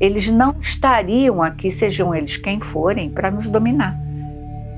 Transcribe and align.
eles 0.00 0.28
não 0.28 0.54
estariam 0.60 1.42
aqui, 1.42 1.72
sejam 1.72 2.14
eles 2.14 2.36
quem 2.36 2.60
forem, 2.60 3.10
para 3.10 3.30
nos 3.30 3.48
dominar. 3.48 3.96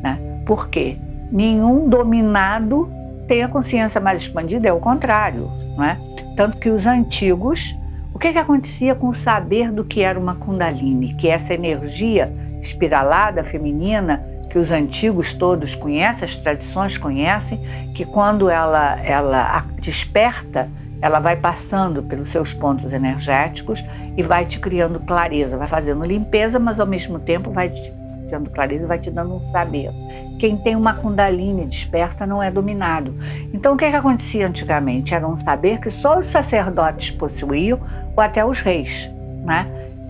Né? 0.03 0.43
Por 0.46 0.68
quê? 0.68 0.96
Nenhum 1.30 1.89
dominado 1.89 2.89
tem 3.27 3.43
a 3.43 3.49
consciência 3.49 4.00
mais 4.00 4.23
expandida, 4.23 4.68
é 4.68 4.73
o 4.73 4.81
contrário. 4.81 5.50
Né? 5.76 5.99
Tanto 6.36 6.57
que 6.59 6.71
os 6.71 6.86
antigos, 6.86 7.76
o 8.14 8.18
que, 8.18 8.32
que 8.32 8.39
acontecia 8.39 8.95
com 8.95 9.09
o 9.09 9.14
saber 9.14 9.71
do 9.73 9.85
que 9.85 10.03
era 10.03 10.18
uma 10.18 10.35
Kundalini, 10.35 11.14
que 11.14 11.29
é 11.29 11.32
essa 11.32 11.53
energia 11.53 12.32
espiralada 12.62 13.45
feminina 13.45 14.23
que 14.48 14.59
os 14.59 14.71
antigos 14.71 15.35
todos 15.35 15.75
conhecem, 15.75 16.25
as 16.26 16.37
tradições 16.37 16.96
conhecem, 16.96 17.61
que 17.95 18.04
quando 18.04 18.48
ela, 18.48 18.98
ela 19.04 19.64
desperta, 19.79 20.71
ela 21.00 21.20
vai 21.20 21.36
passando 21.36 22.02
pelos 22.02 22.29
seus 22.29 22.52
pontos 22.52 22.93
energéticos 22.93 23.82
e 24.16 24.22
vai 24.22 24.44
te 24.44 24.58
criando 24.58 24.98
clareza, 25.00 25.56
vai 25.56 25.68
fazendo 25.68 26.04
limpeza, 26.04 26.58
mas 26.58 26.80
ao 26.80 26.86
mesmo 26.86 27.18
tempo 27.18 27.50
vai 27.50 27.70
te 27.70 27.93
dando 28.30 28.50
clareza 28.50 28.84
e 28.84 28.86
vai 28.86 28.98
te 28.98 29.11
dando 29.11 29.36
um 29.36 29.53
saber. 29.53 29.90
Quem 30.39 30.56
tem 30.56 30.76
uma 30.76 30.94
Kundalini 30.94 31.64
desperta 31.66 32.27
não 32.27 32.42
é 32.42 32.50
dominado. 32.50 33.14
Então, 33.53 33.75
o 33.75 33.77
que, 33.77 33.84
é 33.84 33.91
que 33.91 33.97
acontecia 33.97 34.47
antigamente? 34.47 35.14
Era 35.14 35.27
um 35.27 35.36
saber 35.36 35.81
que 35.81 35.91
só 35.91 36.19
os 36.19 36.27
sacerdotes 36.27 37.11
possuíam 37.11 37.78
ou 38.17 38.23
até 38.23 38.45
os 38.45 38.61
reis, 38.61 39.11
né? 39.45 39.67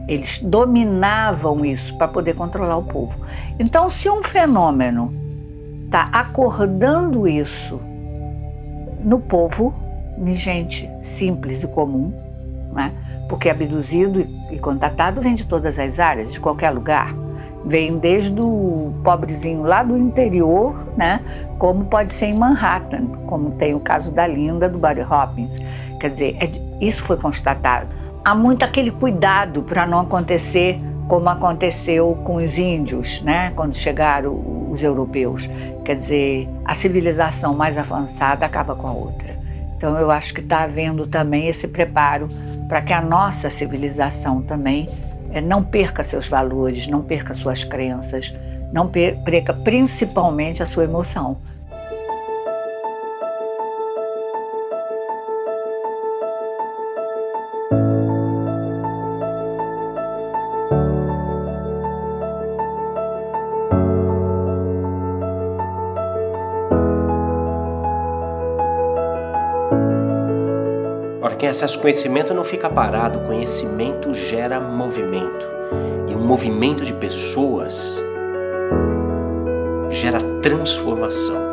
Eles 0.06 0.41
dominavam 0.41 1.64
isso 1.64 1.96
para 1.96 2.08
poder 2.08 2.34
controlar 2.34 2.76
o 2.78 2.84
povo. 2.84 3.14
Então, 3.58 3.88
se 3.91 4.08
um 4.08 4.22
fenômeno 4.22 5.12
está 5.84 6.08
acordando 6.12 7.26
isso 7.26 7.80
no 9.02 9.18
povo, 9.18 9.74
em 10.27 10.34
gente 10.34 10.88
simples 11.02 11.62
e 11.62 11.69
comum, 11.69 12.12
né? 12.72 12.92
porque 13.28 13.50
abduzido 13.50 14.27
e 14.50 14.58
contatado 14.58 15.20
vem 15.20 15.34
de 15.34 15.44
todas 15.44 15.78
as 15.78 15.98
áreas, 15.98 16.33
de 16.33 16.41
qualquer 16.41 16.70
lugar. 16.70 17.14
Vem 17.64 17.98
desde 17.98 18.41
o 18.41 18.94
pobrezinho 19.05 19.62
lá 19.62 19.83
do 19.83 19.97
interior, 19.97 20.75
né? 20.97 21.20
como 21.58 21.84
pode 21.84 22.14
ser 22.14 22.27
em 22.27 22.34
Manhattan, 22.34 23.06
como 23.27 23.50
tem 23.52 23.75
o 23.75 23.80
caso 23.80 24.10
da 24.10 24.27
Linda, 24.27 24.69
do 24.69 24.78
Barry 24.78 25.02
Hopkins. 25.02 25.58
Quer 26.00 26.10
dizer, 26.10 26.36
é, 26.41 26.50
isso 26.80 27.03
foi 27.03 27.16
constatado. 27.16 27.88
Há 28.25 28.34
muito 28.34 28.64
aquele 28.64 28.91
cuidado 28.91 29.62
para 29.62 29.86
não 29.86 30.00
acontecer 30.00 30.80
como 31.08 31.28
aconteceu 31.28 32.19
com 32.22 32.36
os 32.36 32.58
índios, 32.58 33.22
né? 33.22 33.53
quando 33.56 33.75
chegaram 33.75 34.32
os 34.70 34.82
europeus. 34.82 35.48
Quer 35.84 35.97
dizer, 35.97 36.48
a 36.64 36.75
civilização 36.75 37.55
mais 37.55 37.77
avançada 37.77 38.47
acaba 38.47 38.75
com 38.75 38.86
a 38.86 38.92
outra. 38.92 39.38
Então, 39.78 39.96
eu 39.96 40.10
acho 40.10 40.34
que 40.34 40.40
está 40.40 40.64
havendo 40.64 41.06
também 41.06 41.46
esse 41.46 41.68
preparo 41.68 42.28
para 42.68 42.82
que 42.82 42.92
a 42.92 43.00
nossa 43.00 43.48
civilização 43.48 44.42
também 44.42 44.88
é, 45.30 45.40
não 45.40 45.62
perca 45.62 46.02
seus 46.02 46.26
valores, 46.26 46.88
não 46.88 47.00
perca 47.00 47.32
suas 47.32 47.62
crenças, 47.62 48.34
não 48.72 48.88
perca 48.88 49.54
principalmente 49.54 50.64
a 50.64 50.66
sua 50.66 50.82
emoção. 50.82 51.38
Quem 71.36 71.48
acessa 71.48 71.76
o 71.76 71.80
conhecimento 71.80 72.32
não 72.32 72.44
fica 72.44 72.70
parado, 72.70 73.18
o 73.18 73.22
conhecimento 73.22 74.14
gera 74.14 74.60
movimento. 74.60 75.46
E 76.08 76.14
um 76.14 76.20
movimento 76.20 76.84
de 76.84 76.92
pessoas 76.92 78.02
gera 79.90 80.20
transformação. 80.40 81.47